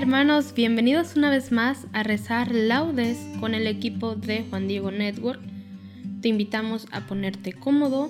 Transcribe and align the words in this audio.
Hermanos, 0.00 0.54
bienvenidos 0.54 1.14
una 1.14 1.28
vez 1.28 1.52
más 1.52 1.86
a 1.92 2.02
rezar 2.02 2.54
laudes 2.54 3.18
con 3.38 3.54
el 3.54 3.66
equipo 3.66 4.14
de 4.14 4.46
Juan 4.48 4.66
Diego 4.66 4.90
Network. 4.90 5.42
Te 6.22 6.28
invitamos 6.28 6.88
a 6.90 7.06
ponerte 7.06 7.52
cómodo 7.52 8.08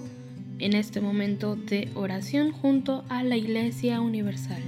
en 0.61 0.75
este 0.75 1.01
momento 1.01 1.57
de 1.57 1.89
oración 1.97 2.53
junto 2.53 3.05
a 3.09 3.25
la 3.25 3.37
Iglesia 3.37 4.01
Universal. 4.01 4.63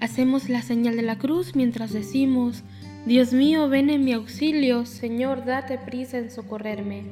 Hacemos 0.00 0.48
la 0.48 0.60
señal 0.60 0.96
de 0.96 1.02
la 1.02 1.18
cruz 1.18 1.54
mientras 1.54 1.92
decimos, 1.92 2.64
Dios 3.06 3.32
mío, 3.32 3.68
ven 3.68 3.90
en 3.90 4.04
mi 4.04 4.14
auxilio, 4.14 4.86
Señor, 4.86 5.44
date 5.44 5.78
prisa 5.78 6.18
en 6.18 6.32
socorrerme. 6.32 7.04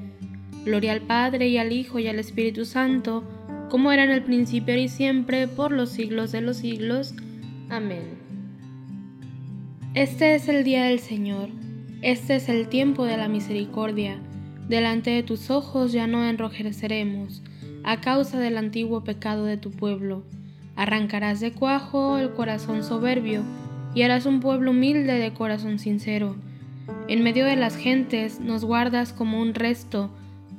Gloria 0.65 0.95
al 0.95 1.03
Padre 1.03 1.47
y 1.47 1.59
al 1.59 1.71
Hijo 1.71 2.01
y 2.01 2.09
al 2.09 2.19
Espíritu 2.19 2.65
Santo, 2.65 3.23
como 3.71 3.93
era 3.93 4.03
en 4.03 4.11
el 4.11 4.25
principio 4.25 4.77
y 4.77 4.89
siempre, 4.89 5.47
por 5.47 5.71
los 5.71 5.91
siglos 5.91 6.33
de 6.33 6.41
los 6.41 6.57
siglos. 6.57 7.15
Amén. 7.69 8.17
Este 9.95 10.37
es 10.37 10.49
el 10.49 10.63
día 10.63 10.85
del 10.85 11.01
Señor, 11.01 11.49
este 12.01 12.37
es 12.37 12.49
el 12.49 12.69
tiempo 12.69 13.05
de 13.05 13.17
la 13.17 13.27
misericordia. 13.27 14.21
Delante 14.69 15.11
de 15.11 15.25
tus 15.25 15.51
ojos 15.51 15.91
ya 15.91 16.07
no 16.07 16.25
enrojeceremos, 16.25 17.43
a 17.83 18.01
causa 18.01 18.39
del 18.39 18.57
antiguo 18.57 19.03
pecado 19.03 19.45
de 19.45 19.57
tu 19.57 19.73
pueblo. 19.73 20.23
Arrancarás 20.77 21.41
de 21.41 21.53
cuajo 21.53 22.19
el 22.19 22.35
corazón 22.35 22.85
soberbio, 22.85 23.43
y 23.97 24.03
harás 24.03 24.27
un 24.27 24.39
pueblo 24.39 24.71
humilde 24.71 25.15
de 25.15 25.33
corazón 25.33 25.81
sincero. 25.81 26.37
En 27.09 27.25
medio 27.25 27.47
de 27.47 27.57
las 27.57 27.77
gentes 27.77 28.39
nos 28.39 28.65
guardas 28.65 29.13
como 29.13 29.41
un 29.41 29.55
resto, 29.55 30.11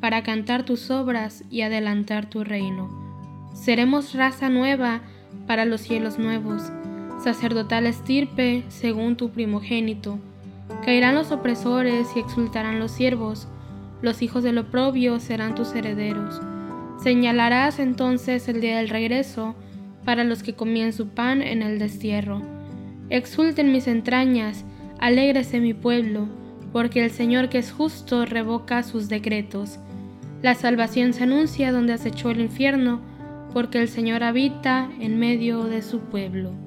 para 0.01 0.23
cantar 0.23 0.63
tus 0.63 0.91
obras 0.91 1.45
y 1.49 1.61
adelantar 1.61 2.29
tu 2.29 2.43
reino. 2.43 2.89
Seremos 3.53 4.13
raza 4.13 4.49
nueva 4.49 5.01
para 5.47 5.63
los 5.63 5.81
cielos 5.81 6.19
nuevos 6.19 6.63
sacerdotal 7.19 7.87
estirpe 7.87 8.63
según 8.69 9.15
tu 9.17 9.31
primogénito. 9.31 10.19
Caerán 10.83 11.15
los 11.15 11.31
opresores 11.31 12.07
y 12.15 12.19
exultarán 12.19 12.79
los 12.79 12.91
siervos, 12.91 13.47
los 14.01 14.21
hijos 14.21 14.43
del 14.43 14.59
oprobio 14.59 15.19
serán 15.19 15.55
tus 15.55 15.73
herederos. 15.73 16.39
Señalarás 17.01 17.79
entonces 17.79 18.47
el 18.47 18.61
día 18.61 18.77
del 18.77 18.89
regreso 18.89 19.55
para 20.05 20.23
los 20.23 20.43
que 20.43 20.53
comían 20.53 20.93
su 20.93 21.09
pan 21.09 21.41
en 21.41 21.61
el 21.61 21.79
destierro. 21.79 22.41
Exulten 23.09 23.71
mis 23.71 23.87
entrañas, 23.87 24.65
alégrese 24.99 25.59
mi 25.59 25.73
pueblo, 25.73 26.27
porque 26.71 27.03
el 27.03 27.11
Señor 27.11 27.49
que 27.49 27.57
es 27.57 27.71
justo 27.71 28.25
revoca 28.25 28.83
sus 28.83 29.09
decretos. 29.09 29.79
La 30.41 30.53
salvación 30.53 31.13
se 31.13 31.23
anuncia 31.23 31.71
donde 31.71 31.93
acechó 31.93 32.29
el 32.29 32.41
infierno, 32.41 33.01
porque 33.53 33.81
el 33.81 33.87
Señor 33.87 34.23
habita 34.23 34.89
en 34.99 35.17
medio 35.17 35.63
de 35.63 35.81
su 35.81 35.99
pueblo. 35.99 36.66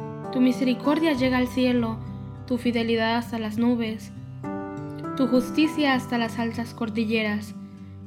tu 0.31 0.39
misericordia 0.39 1.13
llega 1.13 1.37
al 1.37 1.47
cielo, 1.47 1.97
tu 2.47 2.57
fidelidad 2.57 3.17
hasta 3.17 3.37
las 3.37 3.57
nubes, 3.57 4.11
tu 5.17 5.27
justicia 5.27 5.93
hasta 5.93 6.17
las 6.17 6.39
altas 6.39 6.73
cordilleras, 6.73 7.53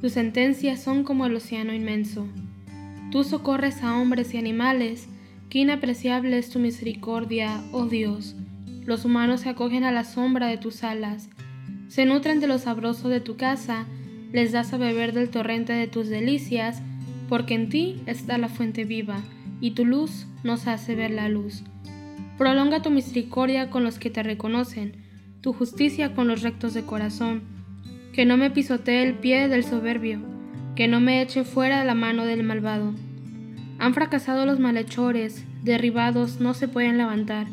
tus 0.00 0.12
sentencias 0.12 0.82
son 0.82 1.04
como 1.04 1.26
el 1.26 1.36
océano 1.36 1.74
inmenso. 1.74 2.26
Tú 3.10 3.24
socorres 3.24 3.82
a 3.82 3.96
hombres 3.96 4.32
y 4.34 4.38
animales, 4.38 5.08
qué 5.50 5.60
inapreciable 5.60 6.38
es 6.38 6.50
tu 6.50 6.58
misericordia, 6.58 7.62
oh 7.72 7.86
Dios. 7.86 8.36
Los 8.84 9.04
humanos 9.04 9.42
se 9.42 9.50
acogen 9.50 9.84
a 9.84 9.92
la 9.92 10.04
sombra 10.04 10.46
de 10.46 10.56
tus 10.56 10.82
alas, 10.82 11.28
se 11.88 12.06
nutren 12.06 12.40
de 12.40 12.46
lo 12.46 12.58
sabroso 12.58 13.08
de 13.08 13.20
tu 13.20 13.36
casa, 13.36 13.86
les 14.32 14.50
das 14.50 14.72
a 14.72 14.78
beber 14.78 15.12
del 15.12 15.28
torrente 15.28 15.74
de 15.74 15.86
tus 15.86 16.08
delicias, 16.08 16.82
porque 17.28 17.54
en 17.54 17.68
ti 17.68 18.02
está 18.06 18.38
la 18.38 18.48
fuente 18.48 18.84
viva, 18.84 19.20
y 19.60 19.72
tu 19.72 19.84
luz 19.84 20.26
nos 20.42 20.66
hace 20.66 20.94
ver 20.94 21.10
la 21.10 21.28
luz. 21.28 21.64
Prolonga 22.38 22.82
tu 22.82 22.90
misericordia 22.90 23.70
con 23.70 23.84
los 23.84 23.98
que 23.98 24.10
te 24.10 24.22
reconocen, 24.22 24.96
tu 25.40 25.52
justicia 25.52 26.14
con 26.14 26.26
los 26.26 26.42
rectos 26.42 26.74
de 26.74 26.84
corazón. 26.84 27.42
Que 28.12 28.24
no 28.24 28.36
me 28.36 28.50
pisotee 28.50 29.02
el 29.02 29.14
pie 29.14 29.48
del 29.48 29.64
soberbio, 29.64 30.20
que 30.74 30.88
no 30.88 31.00
me 31.00 31.22
eche 31.22 31.44
fuera 31.44 31.84
la 31.84 31.94
mano 31.94 32.24
del 32.24 32.42
malvado. 32.42 32.92
Han 33.78 33.94
fracasado 33.94 34.46
los 34.46 34.58
malhechores, 34.58 35.44
derribados 35.62 36.40
no 36.40 36.54
se 36.54 36.66
pueden 36.66 36.98
levantar. 36.98 37.46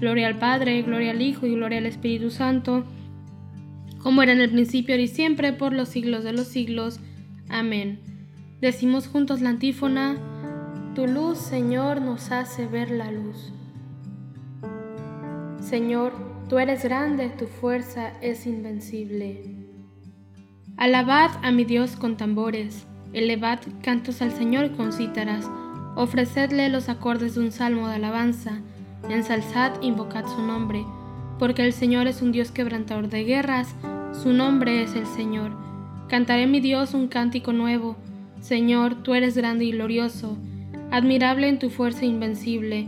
Gloria 0.00 0.26
al 0.26 0.38
Padre, 0.38 0.82
gloria 0.82 1.12
al 1.12 1.22
Hijo 1.22 1.46
y 1.46 1.54
gloria 1.54 1.78
al 1.78 1.86
Espíritu 1.86 2.30
Santo, 2.30 2.84
como 3.98 4.22
era 4.22 4.32
en 4.32 4.40
el 4.40 4.50
principio 4.50 4.96
y 4.96 5.06
siempre, 5.06 5.52
por 5.52 5.72
los 5.72 5.88
siglos 5.88 6.24
de 6.24 6.32
los 6.32 6.48
siglos. 6.48 7.00
Amén. 7.48 8.00
Decimos 8.60 9.06
juntos 9.06 9.40
la 9.40 9.50
antífona, 9.50 10.16
Tu 10.94 11.06
luz, 11.06 11.38
Señor, 11.38 12.00
nos 12.00 12.30
hace 12.30 12.66
ver 12.66 12.90
la 12.90 13.10
luz. 13.10 13.52
Señor, 15.74 16.12
tú 16.48 16.60
eres 16.60 16.84
grande, 16.84 17.30
tu 17.30 17.46
fuerza 17.46 18.12
es 18.20 18.46
invencible. 18.46 19.42
Alabad 20.76 21.32
a 21.42 21.50
mi 21.50 21.64
Dios 21.64 21.96
con 21.96 22.16
tambores, 22.16 22.86
elevad 23.12 23.58
cantos 23.82 24.22
al 24.22 24.30
Señor 24.30 24.76
con 24.76 24.92
cítaras, 24.92 25.50
ofrecedle 25.96 26.68
los 26.68 26.88
acordes 26.88 27.34
de 27.34 27.40
un 27.40 27.50
salmo 27.50 27.88
de 27.88 27.96
alabanza, 27.96 28.60
ensalzad, 29.08 29.82
invocad 29.82 30.26
su 30.26 30.42
nombre, 30.42 30.84
porque 31.40 31.64
el 31.64 31.72
Señor 31.72 32.06
es 32.06 32.22
un 32.22 32.30
Dios 32.30 32.52
quebrantador 32.52 33.08
de 33.08 33.24
guerras, 33.24 33.74
su 34.12 34.32
nombre 34.32 34.84
es 34.84 34.94
el 34.94 35.06
Señor. 35.06 35.50
Cantaré 36.08 36.46
mi 36.46 36.60
Dios 36.60 36.94
un 36.94 37.08
cántico 37.08 37.52
nuevo, 37.52 37.96
Señor, 38.40 39.02
tú 39.02 39.14
eres 39.14 39.36
grande 39.36 39.64
y 39.64 39.72
glorioso, 39.72 40.38
admirable 40.92 41.48
en 41.48 41.58
tu 41.58 41.68
fuerza 41.68 42.04
invencible 42.04 42.86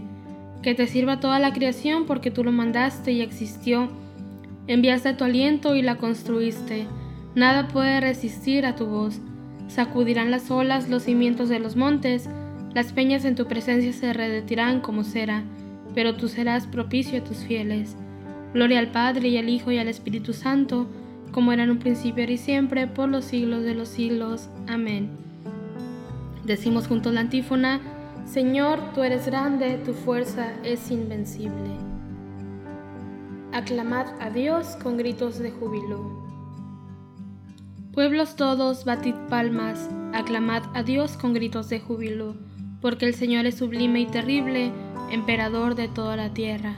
Que 0.63 0.75
te 0.75 0.87
sirva 0.87 1.21
toda 1.21 1.39
la 1.39 1.53
creación 1.53 2.07
porque 2.07 2.31
tú 2.31 2.45
lo 2.45 2.53
mandaste 2.53 3.13
y 3.13 3.21
existió. 3.21 3.89
Enviaste 4.67 5.13
tu 5.15 5.25
aliento 5.25 5.75
y 5.75 5.83
la 5.83 5.97
construiste. 5.97 6.87
Nada 7.35 7.69
puede 7.69 8.01
resistir 8.01 8.67
a 8.67 8.75
tu 8.75 8.87
voz. 8.87 9.21
Sacudirán 9.69 10.31
las 10.31 10.51
olas 10.51 10.89
los 10.89 11.05
cimientos 11.05 11.49
de 11.49 11.59
los 11.59 11.77
montes, 11.77 12.29
las 12.77 12.93
peñas 12.93 13.25
en 13.25 13.35
tu 13.35 13.47
presencia 13.47 13.93
se 13.93 14.13
redetirán 14.13 14.81
como 14.81 15.03
cera, 15.03 15.43
pero 15.95 16.15
tú 16.15 16.29
serás 16.29 16.67
propicio 16.67 17.21
a 17.21 17.25
tus 17.25 17.39
fieles. 17.39 17.97
Gloria 18.53 18.79
al 18.79 18.91
Padre 18.91 19.29
y 19.29 19.39
al 19.39 19.49
Hijo 19.49 19.73
y 19.73 19.79
al 19.79 19.89
Espíritu 19.89 20.33
Santo, 20.33 20.87
como 21.33 21.53
era 21.53 21.65
en 21.65 21.71
un 21.71 21.79
principio 21.79 22.25
y 22.31 22.37
siempre, 22.37 22.87
por 22.87 23.09
los 23.09 23.25
siglos 23.25 23.63
de 23.63 23.75
los 23.75 23.89
siglos. 23.89 24.49
Amén. 24.69 25.09
Decimos 26.45 26.87
juntos 26.87 27.13
la 27.13 27.21
antífona, 27.21 27.81
Señor, 28.27 28.93
tú 28.93 29.05
eres 29.05 29.27
grande, 29.27 29.79
tu 29.79 29.95
fuerza 29.95 30.53
es 30.65 30.91
invencible. 30.91 31.71
Aclamad 33.53 34.07
a 34.21 34.31
Dios 34.31 34.77
con 34.83 34.97
gritos 34.97 35.39
de 35.39 35.53
júbilo. 35.53 36.27
Pueblos 37.93 38.35
todos, 38.35 38.85
batid 38.85 39.15
palmas, 39.31 39.89
aclamad 40.13 40.65
a 40.75 40.83
Dios 40.83 41.17
con 41.17 41.35
gritos 41.35 41.69
de 41.69 41.79
júbilo, 41.79 42.35
porque 42.81 43.07
el 43.07 43.15
Señor 43.15 43.47
es 43.47 43.55
sublime 43.55 44.01
y 44.01 44.07
terrible, 44.07 44.73
emperador 45.11 45.77
de 45.77 45.87
toda 45.87 46.17
la 46.17 46.35
tierra. 46.35 46.75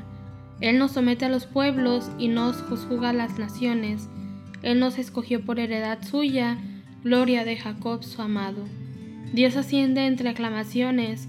Él 0.60 0.78
nos 0.78 0.92
somete 0.92 1.24
a 1.24 1.30
los 1.30 1.46
pueblos 1.46 2.10
y 2.18 2.28
nos 2.28 2.60
juzga 2.62 3.10
a 3.10 3.14
las 3.14 3.38
naciones. 3.38 4.06
Él 4.62 4.78
nos 4.80 4.98
escogió 4.98 5.44
por 5.44 5.58
heredad 5.58 5.98
suya, 6.06 6.58
gloria 7.02 7.44
de 7.46 7.56
Jacob 7.56 8.04
su 8.04 8.20
amado. 8.20 8.64
Dios 9.32 9.56
asciende 9.56 10.06
entre 10.06 10.28
aclamaciones, 10.28 11.28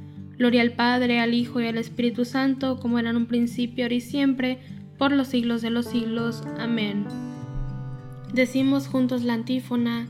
Gloria 0.41 0.63
al 0.63 0.71
Padre, 0.71 1.19
al 1.19 1.35
Hijo 1.35 1.61
y 1.61 1.67
al 1.67 1.77
Espíritu 1.77 2.25
Santo, 2.25 2.79
como 2.79 2.97
era 2.97 3.11
en 3.11 3.15
un 3.15 3.27
principio, 3.27 3.85
ahora 3.85 3.93
y 3.93 4.01
siempre, 4.01 4.57
por 4.97 5.11
los 5.11 5.27
siglos 5.27 5.61
de 5.61 5.69
los 5.69 5.85
siglos. 5.85 6.41
Amén. 6.57 7.05
Decimos 8.33 8.87
juntos 8.87 9.21
la 9.21 9.35
antífona, 9.35 10.07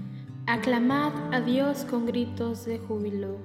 aclamad 0.47 1.11
a 1.33 1.41
Dios 1.41 1.83
con 1.83 2.05
gritos 2.05 2.63
de 2.63 2.77
júbilo. 2.77 3.39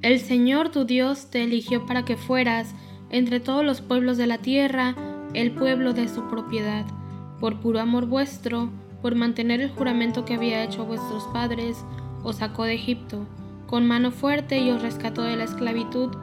El 0.00 0.18
Señor 0.18 0.70
tu 0.70 0.86
Dios 0.86 1.28
te 1.28 1.44
eligió 1.44 1.84
para 1.84 2.06
que 2.06 2.16
fueras, 2.16 2.74
entre 3.10 3.38
todos 3.38 3.66
los 3.66 3.82
pueblos 3.82 4.16
de 4.16 4.26
la 4.26 4.38
tierra, 4.38 4.96
el 5.34 5.50
pueblo 5.50 5.92
de 5.92 6.08
su 6.08 6.26
propiedad, 6.30 6.86
por 7.38 7.60
puro 7.60 7.80
amor 7.80 8.06
vuestro, 8.06 8.70
por 9.02 9.14
mantener 9.14 9.60
el 9.60 9.72
juramento 9.72 10.24
que 10.24 10.32
había 10.32 10.64
hecho 10.64 10.80
a 10.80 10.86
vuestros 10.86 11.24
padres, 11.34 11.84
os 12.22 12.36
sacó 12.36 12.64
de 12.64 12.76
Egipto 12.76 13.26
con 13.72 13.86
mano 13.86 14.10
fuerte 14.10 14.58
y 14.58 14.70
os 14.70 14.82
rescató 14.82 15.22
de 15.22 15.34
la 15.34 15.44
esclavitud, 15.44 16.14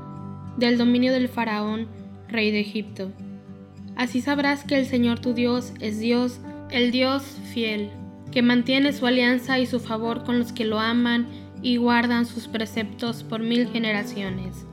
del 0.57 0.77
dominio 0.77 1.11
del 1.11 1.29
faraón, 1.29 1.87
rey 2.27 2.51
de 2.51 2.59
Egipto. 2.59 3.11
Así 3.95 4.21
sabrás 4.21 4.63
que 4.63 4.77
el 4.77 4.85
Señor 4.85 5.17
tu 5.19 5.33
Dios 5.33 5.73
es 5.79 5.97
Dios, 5.97 6.41
el 6.69 6.91
Dios 6.91 7.23
fiel, 7.51 7.89
que 8.31 8.43
mantiene 8.43 8.93
su 8.93 9.07
alianza 9.07 9.57
y 9.57 9.65
su 9.65 9.79
favor 9.79 10.23
con 10.25 10.37
los 10.37 10.51
que 10.51 10.63
lo 10.63 10.79
aman 10.79 11.25
y 11.63 11.77
guardan 11.77 12.27
sus 12.27 12.47
preceptos 12.47 13.23
por 13.23 13.41
mil 13.41 13.67
generaciones. 13.67 14.67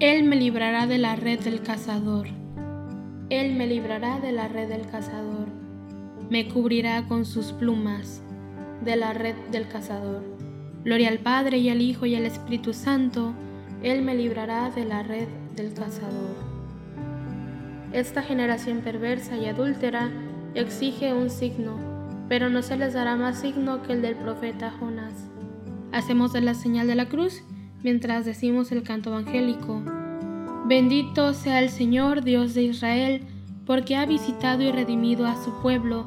Él 0.00 0.24
me 0.24 0.34
librará 0.34 0.88
de 0.88 0.98
la 0.98 1.14
red 1.14 1.38
del 1.38 1.62
cazador. 1.62 2.26
Él 3.30 3.54
me 3.54 3.68
librará 3.68 4.18
de 4.18 4.32
la 4.32 4.48
red 4.48 4.68
del 4.68 4.90
cazador. 4.90 5.46
Me 6.30 6.48
cubrirá 6.48 7.06
con 7.06 7.26
sus 7.26 7.52
plumas 7.52 8.24
de 8.84 8.96
la 8.96 9.12
red 9.12 9.36
del 9.52 9.68
cazador. 9.68 10.31
Gloria 10.84 11.08
al 11.08 11.18
Padre 11.18 11.58
y 11.58 11.68
al 11.68 11.80
Hijo 11.80 12.06
y 12.06 12.14
al 12.16 12.26
Espíritu 12.26 12.72
Santo, 12.72 13.32
Él 13.82 14.02
me 14.02 14.14
librará 14.16 14.70
de 14.70 14.84
la 14.84 15.02
red 15.02 15.28
del 15.54 15.72
cazador. 15.74 16.34
Esta 17.92 18.22
generación 18.22 18.80
perversa 18.80 19.36
y 19.36 19.46
adúltera 19.46 20.10
exige 20.54 21.12
un 21.12 21.30
signo, 21.30 21.76
pero 22.28 22.50
no 22.50 22.62
se 22.62 22.76
les 22.76 22.94
dará 22.94 23.16
más 23.16 23.40
signo 23.40 23.82
que 23.82 23.92
el 23.92 24.02
del 24.02 24.16
profeta 24.16 24.70
Jonás. 24.70 25.28
Hacemos 25.92 26.34
la 26.34 26.54
señal 26.54 26.86
de 26.86 26.94
la 26.94 27.08
cruz 27.08 27.42
mientras 27.82 28.24
decimos 28.24 28.72
el 28.72 28.82
canto 28.82 29.10
evangélico. 29.10 29.82
Bendito 30.66 31.34
sea 31.34 31.60
el 31.60 31.68
Señor 31.68 32.24
Dios 32.24 32.54
de 32.54 32.62
Israel, 32.62 33.22
porque 33.66 33.96
ha 33.96 34.06
visitado 34.06 34.62
y 34.62 34.72
redimido 34.72 35.26
a 35.26 35.36
su 35.36 35.52
pueblo, 35.60 36.06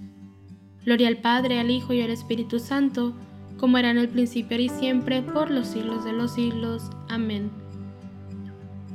Gloria 0.85 1.07
al 1.07 1.17
Padre, 1.17 1.59
al 1.59 1.69
Hijo 1.69 1.93
y 1.93 2.01
al 2.01 2.09
Espíritu 2.09 2.59
Santo, 2.59 3.13
como 3.57 3.77
era 3.77 3.91
en 3.91 3.99
el 3.99 4.09
principio 4.09 4.59
y 4.59 4.69
siempre, 4.69 5.21
por 5.21 5.51
los 5.51 5.67
siglos 5.67 6.03
de 6.03 6.13
los 6.13 6.33
siglos. 6.33 6.89
Amén. 7.07 7.51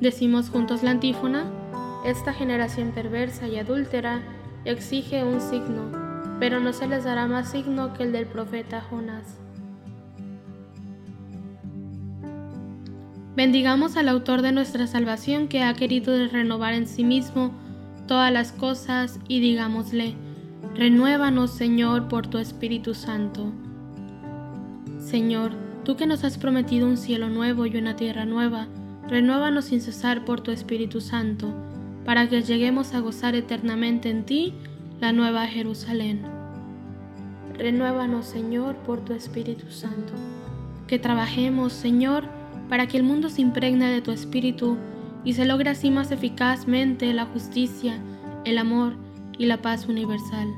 Decimos 0.01 0.51
juntos 0.51 0.83
la 0.83 0.91
antífona, 0.91 1.45
esta 2.05 2.33
generación 2.33 2.91
perversa 2.93 3.49
y 3.49 3.59
adúltera 3.59 4.23
exige 4.65 5.25
un 5.25 5.41
signo, 5.41 5.91
pero 6.41 6.61
no 6.61 6.73
se 6.73 6.89
les 6.89 7.05
dará 7.05 7.27
más 7.27 7.51
signo 7.51 7.95
que 7.95 8.03
el 8.03 8.13
del 8.13 8.27
profeta 8.27 8.81
Jonás. 8.81 9.39
Bendigamos 13.37 13.97
al 13.97 14.09
autor 14.09 14.43
de 14.43 14.51
nuestra 14.51 14.87
salvación 14.87 15.47
que 15.47 15.63
ha 15.63 15.75
querido 15.75 16.15
renovar 16.29 16.75
en 16.75 16.87
sí 16.87 17.05
mismo 17.05 17.53
todas 18.09 18.33
las 18.33 18.51
cosas 18.53 19.21
y 19.29 19.41
digámosle, 19.41 20.17
renuévanos 20.77 21.53
Señor 21.53 22.07
por 22.07 22.27
tu 22.27 22.37
Espíritu 22.37 22.93
Santo. 22.93 23.51
Señor, 24.99 25.53
tú 25.85 25.97
que 25.97 26.07
nos 26.07 26.23
has 26.23 26.37
prometido 26.37 26.87
un 26.87 26.99
cielo 26.99 27.31
nuevo 27.31 27.65
y 27.65 27.79
una 27.79 27.97
tierra 27.97 28.27
nueva, 28.27 28.69
renuévanos 29.09 29.67
sin 29.67 29.81
cesar 29.81 30.27
por 30.27 30.43
tu 30.43 30.51
Espíritu 30.51 31.01
Santo, 31.01 31.49
para 32.05 32.29
que 32.29 32.43
lleguemos 32.43 32.93
a 32.93 33.01
gozar 33.01 33.35
eternamente 33.35 34.11
en 34.11 34.27
ti 34.27 34.53
la 35.01 35.15
nueva 35.15 35.47
Jerusalén. 35.47 36.21
Renuévanos, 37.57 38.27
Señor, 38.27 38.77
por 38.77 39.03
tu 39.03 39.15
Espíritu 39.15 39.71
Santo. 39.71 40.13
Que 40.87 40.99
trabajemos, 40.99 41.73
Señor, 41.73 42.25
para 42.69 42.87
que 42.87 42.99
el 42.99 43.03
mundo 43.03 43.31
se 43.31 43.41
impregne 43.41 43.89
de 43.89 44.03
tu 44.03 44.11
espíritu 44.11 44.77
y 45.25 45.33
se 45.33 45.47
logre 45.47 45.71
así 45.71 45.91
más 45.91 46.13
eficazmente 46.13 47.15
la 47.15 47.25
justicia, 47.25 47.99
el 48.45 48.59
amor 48.59 49.06
y 49.39 49.47
la 49.47 49.63
paz 49.63 49.87
universal. 49.87 50.55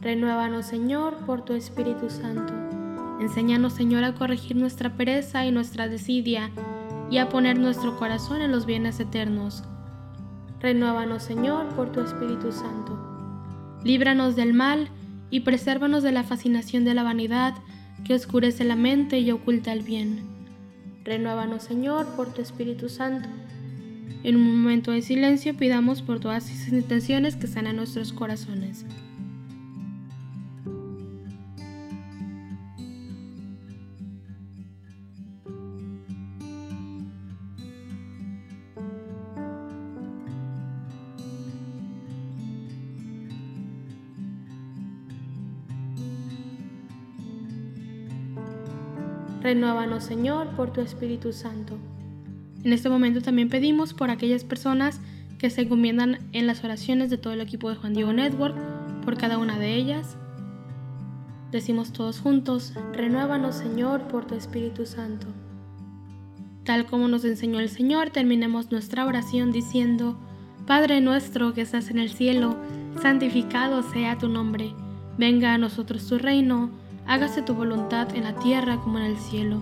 Renuévanos, 0.00 0.66
Señor, 0.66 1.16
por 1.26 1.44
tu 1.44 1.54
Espíritu 1.54 2.10
Santo. 2.10 2.52
Enséñanos, 3.20 3.74
Señor, 3.74 4.04
a 4.04 4.14
corregir 4.14 4.56
nuestra 4.56 4.96
pereza 4.96 5.44
y 5.44 5.50
nuestra 5.50 5.88
desidia 5.88 6.50
y 7.10 7.18
a 7.18 7.28
poner 7.28 7.58
nuestro 7.58 7.98
corazón 7.98 8.40
en 8.40 8.50
los 8.50 8.64
bienes 8.64 8.98
eternos. 9.00 9.62
Renuévanos, 10.60 11.22
Señor, 11.22 11.68
por 11.74 11.92
tu 11.92 12.00
Espíritu 12.00 12.52
Santo. 12.52 12.98
líbranos 13.84 14.36
del 14.36 14.52
mal 14.54 14.88
y 15.30 15.40
presérvanos 15.40 16.02
de 16.02 16.12
la 16.12 16.22
fascinación 16.22 16.84
de 16.84 16.94
la 16.94 17.02
vanidad 17.02 17.54
que 18.04 18.14
oscurece 18.14 18.64
la 18.64 18.76
mente 18.76 19.20
y 19.20 19.30
oculta 19.30 19.72
el 19.72 19.82
bien. 19.82 20.20
Renuévanos, 21.04 21.62
Señor, 21.62 22.06
por 22.16 22.32
tu 22.32 22.42
Espíritu 22.42 22.88
Santo. 22.88 23.28
En 24.22 24.36
un 24.36 24.62
momento 24.62 24.92
de 24.92 25.02
silencio 25.02 25.56
pidamos 25.56 26.02
por 26.02 26.20
todas 26.20 26.50
esas 26.50 26.72
intenciones 26.72 27.36
que 27.36 27.46
están 27.46 27.66
en 27.66 27.76
nuestros 27.76 28.12
corazones. 28.12 28.84
Renuévanos, 49.42 50.04
Señor, 50.04 50.54
por 50.54 50.72
tu 50.72 50.80
Espíritu 50.80 51.32
Santo. 51.32 51.78
En 52.64 52.72
este 52.72 52.88
momento 52.88 53.22
también 53.22 53.48
pedimos 53.48 53.94
por 53.94 54.10
aquellas 54.10 54.44
personas 54.44 55.00
que 55.38 55.50
se 55.50 55.62
encomiendan 55.62 56.18
en 56.32 56.46
las 56.46 56.62
oraciones 56.64 57.10
de 57.10 57.18
todo 57.18 57.32
el 57.32 57.40
equipo 57.40 57.70
de 57.70 57.76
Juan 57.76 57.94
Diego 57.94 58.12
Network, 58.12 58.56
por 59.04 59.16
cada 59.16 59.38
una 59.38 59.58
de 59.58 59.74
ellas. 59.74 60.16
Decimos 61.50 61.92
todos 61.92 62.20
juntos, 62.20 62.74
renuévanos 62.92 63.56
Señor 63.56 64.02
por 64.08 64.26
tu 64.26 64.34
Espíritu 64.34 64.86
Santo. 64.86 65.26
Tal 66.64 66.86
como 66.86 67.08
nos 67.08 67.24
enseñó 67.24 67.58
el 67.58 67.70
Señor, 67.70 68.10
terminemos 68.10 68.70
nuestra 68.70 69.06
oración 69.06 69.50
diciendo, 69.50 70.18
Padre 70.66 71.00
nuestro 71.00 71.54
que 71.54 71.62
estás 71.62 71.90
en 71.90 71.98
el 71.98 72.10
cielo, 72.10 72.56
santificado 73.00 73.82
sea 73.82 74.18
tu 74.18 74.28
nombre, 74.28 74.74
venga 75.16 75.54
a 75.54 75.58
nosotros 75.58 76.06
tu 76.06 76.18
reino 76.18 76.70
hágase 77.10 77.42
tu 77.42 77.54
voluntad 77.54 78.14
en 78.14 78.22
la 78.22 78.36
tierra 78.36 78.76
como 78.76 78.98
en 78.98 79.04
el 79.04 79.18
cielo. 79.18 79.60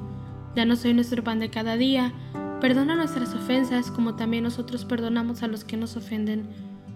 Danos 0.55 0.85
hoy 0.85 0.93
nuestro 0.93 1.25
pan 1.25 1.39
de 1.39 1.49
cada 1.49 1.77
día, 1.77 2.13
perdona 2.61 2.95
nuestras 2.95 3.35
ofensas 3.35 3.91
como 3.91 4.17
también 4.17 4.45
nosotros 4.45 4.85
perdonamos 4.85 5.43
a 5.43 5.49
los 5.49 5.65
que 5.65 5.77
nos 5.77 5.97
ofenden. 5.97 6.47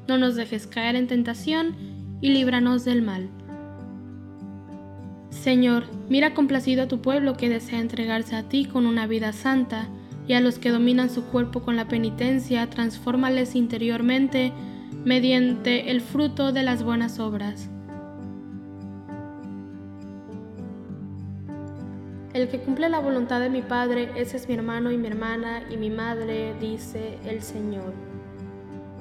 No 0.09 0.19
nos 0.19 0.35
dejes 0.35 0.67
caer 0.67 0.97
en 0.97 1.07
tentación 1.07 1.75
y 2.21 2.31
líbranos 2.31 2.85
del 2.85 3.03
mal. 3.03 3.29
Señor, 5.31 5.85
mira 6.09 6.35
complacido 6.35 6.83
a 6.85 6.89
tu 6.89 7.01
pueblo 7.01 7.37
que 7.37 7.49
desea 7.49 7.81
entregarse 7.81 8.37
a 8.37 8.49
ti 8.49 8.65
con 8.65 8.87
una 8.87 9.07
vida 9.07 9.33
santa, 9.33 9.89
y 10.27 10.35
a 10.35 10.41
los 10.41 10.59
que 10.59 10.71
dominan 10.71 11.11
su 11.11 11.25
cuerpo 11.25 11.63
con 11.63 11.77
la 11.77 11.89
penitencia, 11.89 12.69
transfórmales 12.71 13.55
interiormente 13.55 14.53
mediante 15.05 15.91
el 15.91 16.01
fruto 16.01 16.53
de 16.53 16.63
las 16.63 16.83
buenas 16.83 17.19
obras. 17.19 17.69
El 22.35 22.49
que 22.49 22.59
cumple 22.59 22.89
la 22.89 22.99
voluntad 22.99 23.41
de 23.41 23.51
mi 23.51 23.61
Padre, 23.61 24.11
ese 24.17 24.39
es 24.39 24.49
mi 24.49 24.55
hermano 24.55 24.91
y 24.91 24.97
mi 24.97 25.07
hermana 25.07 25.63
y 25.71 25.77
mi 25.77 25.91
madre, 25.91 26.55
dice 26.59 27.19
el 27.27 27.43
Señor. 27.43 27.93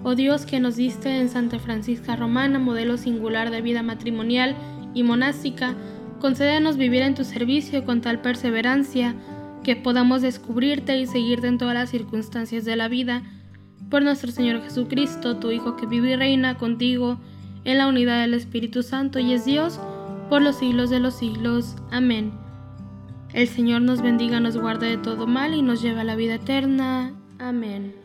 Oh 0.04 0.16
Dios 0.16 0.46
que 0.46 0.60
nos 0.60 0.76
diste 0.76 1.18
en 1.20 1.30
Santa 1.30 1.58
Francisca 1.58 2.18
Romana, 2.18 2.60
modelo 2.60 2.98
singular 2.98 3.50
de 3.50 3.62
vida 3.62 3.84
matrimonial 3.84 4.56
y 4.94 5.04
monástica, 5.04 5.76
concédenos 6.20 6.76
vivir 6.76 7.04
en 7.04 7.16
tu 7.16 7.24
servicio 7.24 7.86
con 7.86 8.02
tal 8.02 8.22
perseverancia 8.22 9.16
que 9.64 9.78
podamos 9.78 10.22
descubrirte 10.22 11.00
y 11.00 11.06
seguirte 11.06 11.48
en 11.48 11.58
todas 11.58 11.76
las 11.76 11.90
circunstancias 11.90 12.66
de 12.66 12.76
la 12.76 12.90
vida. 12.90 13.24
Por 13.90 14.02
nuestro 14.02 14.32
Señor 14.32 14.62
Jesucristo, 14.62 15.38
tu 15.38 15.52
Hijo 15.52 15.78
que 15.78 15.86
vive 15.86 16.12
y 16.12 16.16
reina 16.16 16.58
contigo 16.58 17.18
en 17.64 17.78
la 17.78 17.88
unidad 17.88 18.22
del 18.22 18.34
Espíritu 18.34 18.84
Santo 18.84 19.20
y 19.20 19.34
es 19.34 19.46
Dios 19.46 19.80
por 20.30 20.42
los 20.42 20.58
siglos 20.58 20.90
de 20.90 21.00
los 21.00 21.14
siglos. 21.14 21.76
Amén. 21.92 22.41
El 23.34 23.48
Señor 23.48 23.82
nos 23.82 24.02
bendiga, 24.02 24.40
nos 24.40 24.58
guarde 24.58 24.88
de 24.88 24.98
todo 24.98 25.26
mal 25.26 25.54
y 25.54 25.62
nos 25.62 25.82
lleve 25.82 26.02
a 26.02 26.04
la 26.04 26.16
vida 26.16 26.36
eterna. 26.36 27.14
Amén. 27.40 28.01